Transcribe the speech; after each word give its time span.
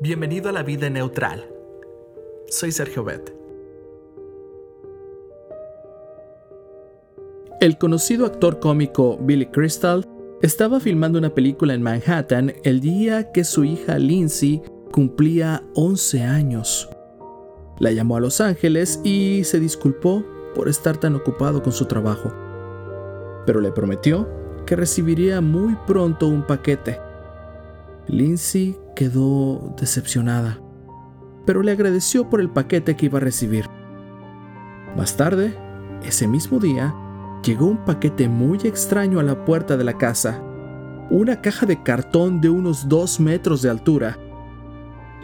Bienvenido 0.00 0.48
a 0.48 0.52
la 0.52 0.62
vida 0.62 0.88
neutral. 0.88 1.44
Soy 2.46 2.70
Sergio 2.70 3.02
Bet. 3.02 3.34
El 7.60 7.78
conocido 7.78 8.24
actor 8.24 8.60
cómico 8.60 9.18
Billy 9.20 9.46
Crystal 9.46 10.06
estaba 10.40 10.78
filmando 10.78 11.18
una 11.18 11.34
película 11.34 11.74
en 11.74 11.82
Manhattan 11.82 12.54
el 12.62 12.78
día 12.78 13.32
que 13.32 13.42
su 13.42 13.64
hija 13.64 13.98
Lindsay 13.98 14.62
cumplía 14.92 15.64
11 15.74 16.22
años. 16.22 16.88
La 17.80 17.90
llamó 17.90 18.18
a 18.18 18.20
Los 18.20 18.40
Ángeles 18.40 19.00
y 19.02 19.42
se 19.42 19.58
disculpó 19.58 20.24
por 20.54 20.68
estar 20.68 20.96
tan 20.96 21.16
ocupado 21.16 21.60
con 21.60 21.72
su 21.72 21.86
trabajo. 21.86 22.32
Pero 23.46 23.60
le 23.60 23.72
prometió 23.72 24.28
que 24.64 24.76
recibiría 24.76 25.40
muy 25.40 25.76
pronto 25.88 26.28
un 26.28 26.46
paquete. 26.46 27.07
Lindsay 28.08 28.76
quedó 28.96 29.74
decepcionada, 29.78 30.58
pero 31.44 31.62
le 31.62 31.72
agradeció 31.72 32.28
por 32.28 32.40
el 32.40 32.50
paquete 32.50 32.96
que 32.96 33.06
iba 33.06 33.18
a 33.18 33.22
recibir. 33.22 33.66
Más 34.96 35.16
tarde, 35.16 35.54
ese 36.02 36.26
mismo 36.26 36.58
día, 36.58 36.94
llegó 37.44 37.66
un 37.66 37.84
paquete 37.84 38.28
muy 38.28 38.58
extraño 38.64 39.20
a 39.20 39.22
la 39.22 39.44
puerta 39.44 39.76
de 39.76 39.84
la 39.84 39.98
casa. 39.98 40.42
Una 41.10 41.40
caja 41.40 41.66
de 41.66 41.82
cartón 41.82 42.40
de 42.40 42.48
unos 42.48 42.88
dos 42.88 43.20
metros 43.20 43.62
de 43.62 43.70
altura. 43.70 44.18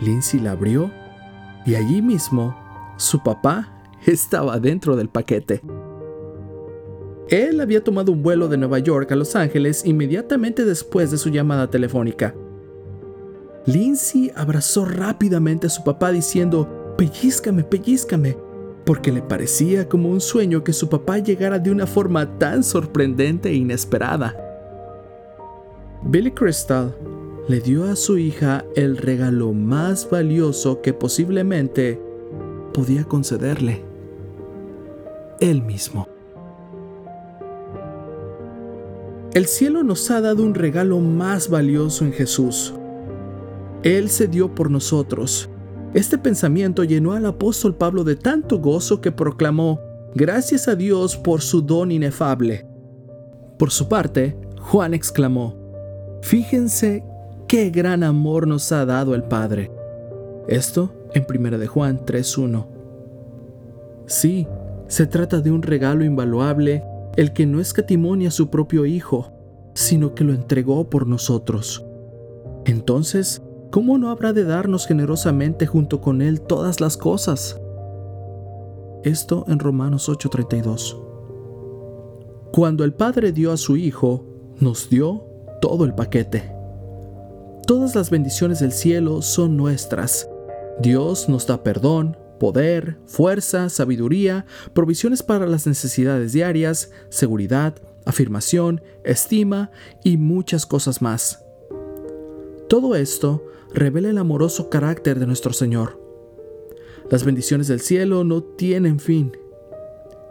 Lindsay 0.00 0.40
la 0.40 0.52
abrió 0.52 0.90
y 1.66 1.74
allí 1.76 2.02
mismo 2.02 2.56
su 2.96 3.22
papá 3.22 3.72
estaba 4.06 4.58
dentro 4.60 4.94
del 4.96 5.08
paquete. 5.08 5.62
Él 7.28 7.60
había 7.62 7.82
tomado 7.82 8.12
un 8.12 8.22
vuelo 8.22 8.48
de 8.48 8.58
Nueva 8.58 8.78
York 8.78 9.10
a 9.10 9.16
Los 9.16 9.34
Ángeles 9.34 9.84
inmediatamente 9.86 10.66
después 10.66 11.10
de 11.10 11.16
su 11.16 11.30
llamada 11.30 11.70
telefónica. 11.70 12.34
Lindsay 13.66 14.30
abrazó 14.36 14.84
rápidamente 14.84 15.68
a 15.68 15.70
su 15.70 15.82
papá 15.84 16.12
diciendo, 16.12 16.94
pellizcame, 16.98 17.64
pellizcame, 17.64 18.36
porque 18.84 19.10
le 19.10 19.22
parecía 19.22 19.88
como 19.88 20.10
un 20.10 20.20
sueño 20.20 20.62
que 20.62 20.74
su 20.74 20.90
papá 20.90 21.18
llegara 21.18 21.58
de 21.58 21.70
una 21.70 21.86
forma 21.86 22.38
tan 22.38 22.62
sorprendente 22.62 23.48
e 23.48 23.54
inesperada. 23.54 24.36
Billy 26.02 26.30
Crystal 26.30 26.94
le 27.48 27.60
dio 27.60 27.84
a 27.84 27.96
su 27.96 28.18
hija 28.18 28.66
el 28.76 28.98
regalo 28.98 29.54
más 29.54 30.10
valioso 30.10 30.82
que 30.82 30.92
posiblemente 30.92 31.98
podía 32.74 33.04
concederle. 33.04 33.82
Él 35.40 35.62
mismo. 35.62 36.06
El 39.32 39.46
cielo 39.46 39.82
nos 39.82 40.10
ha 40.10 40.20
dado 40.20 40.44
un 40.44 40.54
regalo 40.54 41.00
más 41.00 41.48
valioso 41.48 42.04
en 42.04 42.12
Jesús 42.12 42.74
él 43.84 44.08
se 44.08 44.28
dio 44.28 44.54
por 44.54 44.70
nosotros. 44.70 45.50
Este 45.92 46.16
pensamiento 46.16 46.84
llenó 46.84 47.12
al 47.12 47.26
apóstol 47.26 47.76
Pablo 47.76 48.02
de 48.02 48.16
tanto 48.16 48.58
gozo 48.58 49.00
que 49.00 49.12
proclamó, 49.12 49.78
Gracias 50.14 50.68
a 50.68 50.74
Dios 50.74 51.16
por 51.16 51.42
su 51.42 51.60
don 51.60 51.92
inefable. 51.92 52.66
Por 53.58 53.70
su 53.70 53.88
parte, 53.88 54.38
Juan 54.60 54.94
exclamó, 54.94 55.56
Fíjense 56.22 57.04
qué 57.46 57.68
gran 57.70 58.02
amor 58.02 58.48
nos 58.48 58.72
ha 58.72 58.86
dado 58.86 59.14
el 59.14 59.24
Padre. 59.24 59.70
Esto 60.48 60.94
en 61.12 61.26
1 61.28 61.58
de 61.58 61.66
Juan 61.66 62.00
3.1. 62.06 62.66
Sí, 64.06 64.46
se 64.88 65.06
trata 65.06 65.40
de 65.40 65.50
un 65.50 65.62
regalo 65.62 66.04
invaluable, 66.04 66.84
el 67.16 67.34
que 67.34 67.44
no 67.44 67.60
escatimonia 67.60 68.28
a 68.28 68.32
su 68.32 68.48
propio 68.48 68.86
Hijo, 68.86 69.32
sino 69.74 70.14
que 70.14 70.24
lo 70.24 70.32
entregó 70.32 70.88
por 70.88 71.06
nosotros. 71.06 71.84
Entonces, 72.64 73.42
¿cómo 73.74 73.98
no 73.98 74.10
habrá 74.10 74.32
de 74.32 74.44
darnos 74.44 74.86
generosamente 74.86 75.66
junto 75.66 76.00
con 76.00 76.22
Él 76.22 76.40
todas 76.40 76.80
las 76.80 76.96
cosas? 76.96 77.60
Esto 79.02 79.44
en 79.48 79.58
Romanos 79.58 80.08
8:32. 80.08 80.96
Cuando 82.52 82.84
el 82.84 82.94
Padre 82.94 83.32
dio 83.32 83.50
a 83.50 83.56
su 83.56 83.76
Hijo, 83.76 84.24
nos 84.60 84.88
dio 84.90 85.24
todo 85.60 85.84
el 85.84 85.92
paquete. 85.92 86.54
Todas 87.66 87.96
las 87.96 88.10
bendiciones 88.10 88.60
del 88.60 88.70
cielo 88.70 89.22
son 89.22 89.56
nuestras. 89.56 90.28
Dios 90.78 91.28
nos 91.28 91.48
da 91.48 91.64
perdón, 91.64 92.16
poder, 92.38 92.98
fuerza, 93.06 93.68
sabiduría, 93.70 94.46
provisiones 94.72 95.24
para 95.24 95.48
las 95.48 95.66
necesidades 95.66 96.32
diarias, 96.32 96.92
seguridad, 97.08 97.74
afirmación, 98.04 98.82
estima 99.02 99.72
y 100.04 100.16
muchas 100.16 100.64
cosas 100.64 101.02
más. 101.02 101.40
Todo 102.68 102.94
esto 102.94 103.42
revela 103.74 104.08
el 104.08 104.18
amoroso 104.18 104.70
carácter 104.70 105.18
de 105.18 105.26
nuestro 105.26 105.52
Señor. 105.52 106.00
Las 107.10 107.24
bendiciones 107.24 107.68
del 107.68 107.80
cielo 107.80 108.24
no 108.24 108.42
tienen 108.42 108.98
fin. 108.98 109.36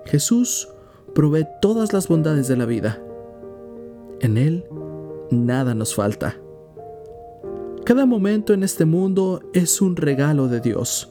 Jesús 0.05 0.69
provee 1.13 1.45
todas 1.61 1.93
las 1.93 2.07
bondades 2.07 2.47
de 2.47 2.57
la 2.57 2.65
vida. 2.65 3.03
En 4.21 4.37
Él 4.37 4.65
nada 5.29 5.75
nos 5.75 5.93
falta. 5.93 6.37
Cada 7.85 8.05
momento 8.05 8.53
en 8.53 8.63
este 8.63 8.85
mundo 8.85 9.41
es 9.53 9.81
un 9.81 9.97
regalo 9.97 10.47
de 10.47 10.61
Dios. 10.61 11.09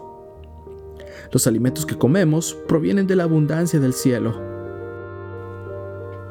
Los 1.31 1.47
alimentos 1.47 1.85
que 1.85 1.99
comemos 1.99 2.57
provienen 2.67 3.07
de 3.07 3.17
la 3.17 3.25
abundancia 3.25 3.79
del 3.79 3.93
cielo. 3.93 4.62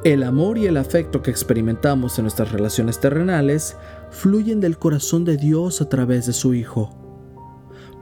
El 0.04 0.24
amor 0.24 0.58
y 0.58 0.66
el 0.66 0.78
afecto 0.78 1.22
que 1.22 1.30
experimentamos 1.30 2.18
en 2.18 2.24
nuestras 2.24 2.52
relaciones 2.52 3.00
terrenales 3.00 3.78
fluyen 4.10 4.60
del 4.60 4.80
corazón 4.80 5.26
de 5.26 5.38
Dios 5.38 5.80
a 5.80 5.90
través 5.90 6.26
de 6.26 6.34
su 6.34 6.56
Hijo. 6.56 6.90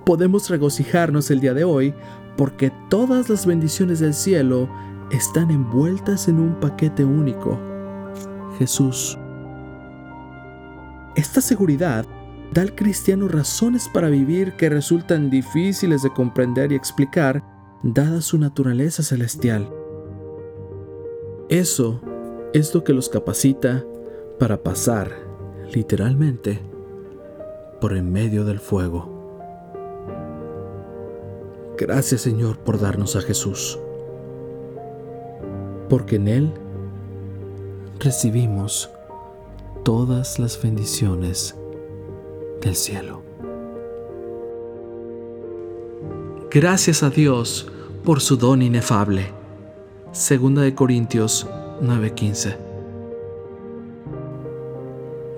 Podemos 0.05 0.49
regocijarnos 0.49 1.29
el 1.29 1.41
día 1.41 1.53
de 1.53 1.65
hoy 1.65 1.93
porque 2.37 2.71
todas 2.89 3.29
las 3.29 3.45
bendiciones 3.45 3.99
del 3.99 4.13
cielo 4.13 4.69
están 5.11 5.51
envueltas 5.51 6.29
en 6.29 6.39
un 6.39 6.57
paquete 6.61 7.03
único, 7.03 7.59
Jesús. 8.57 9.17
Esta 11.17 11.41
seguridad 11.41 12.05
da 12.53 12.61
al 12.61 12.75
cristiano 12.75 13.27
razones 13.27 13.89
para 13.93 14.07
vivir 14.07 14.53
que 14.53 14.69
resultan 14.69 15.29
difíciles 15.29 16.01
de 16.01 16.13
comprender 16.13 16.71
y 16.71 16.75
explicar, 16.75 17.43
dada 17.83 18.21
su 18.21 18.37
naturaleza 18.37 19.03
celestial. 19.03 19.69
Eso 21.49 21.99
es 22.53 22.75
lo 22.75 22.83
que 22.83 22.93
los 22.93 23.09
capacita 23.09 23.83
para 24.37 24.61
pasar 24.61 25.11
literalmente, 25.73 26.61
por 27.81 27.97
en 27.97 28.11
medio 28.11 28.45
del 28.45 28.59
fuego. 28.59 29.09
Gracias 31.75 32.21
Señor 32.21 32.59
por 32.59 32.79
darnos 32.79 33.15
a 33.15 33.21
Jesús, 33.21 33.79
porque 35.89 36.17
en 36.17 36.27
Él 36.27 36.53
recibimos 37.99 38.91
todas 39.83 40.37
las 40.37 40.61
bendiciones 40.61 41.55
del 42.61 42.75
cielo. 42.75 43.23
Gracias 46.51 47.01
a 47.01 47.09
Dios 47.09 47.71
por 48.03 48.21
su 48.21 48.37
don 48.37 48.61
inefable. 48.61 49.38
Segunda 50.11 50.63
de 50.63 50.73
Corintios 50.73 51.47
9:15. 51.81 52.57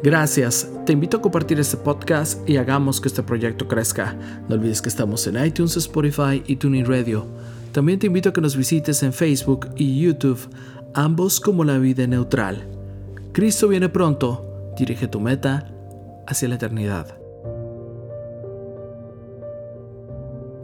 Gracias, 0.02 0.72
te 0.86 0.94
invito 0.94 1.18
a 1.18 1.22
compartir 1.22 1.60
este 1.60 1.76
podcast 1.76 2.50
y 2.50 2.56
hagamos 2.56 3.02
que 3.02 3.10
este 3.10 3.22
proyecto 3.22 3.68
crezca. 3.68 4.16
No 4.48 4.56
olvides 4.56 4.82
que 4.82 4.88
estamos 4.88 5.28
en 5.28 5.46
iTunes, 5.46 5.76
Spotify 5.76 6.42
y 6.48 6.56
Tuning 6.56 6.86
Radio. 6.86 7.26
También 7.74 8.00
te 8.00 8.08
invito 8.08 8.30
a 8.30 8.34
que 8.34 8.40
nos 8.40 8.56
visites 8.56 9.04
en 9.04 9.12
Facebook 9.12 9.68
y 9.76 10.02
YouTube, 10.02 10.40
ambos 10.94 11.42
como 11.42 11.66
la 11.66 11.78
vida 11.78 12.08
neutral. 12.08 12.66
Cristo 13.34 13.68
viene 13.68 13.90
pronto, 13.90 14.74
dirige 14.78 15.10
tu 15.10 15.20
meta 15.20 15.70
hacia 16.28 16.48
la 16.48 16.56
eternidad. 16.56 17.18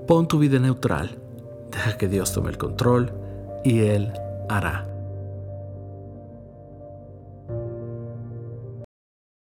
Pon 0.07 0.29
tu 0.29 0.39
vida 0.39 0.59
neutral, 0.59 1.17
deja 1.71 1.97
que 1.97 2.07
Dios 2.07 2.31
tome 2.31 2.49
el 2.51 2.57
control 2.57 3.26
y 3.63 3.79
Él 3.81 4.13
hará. 4.49 4.85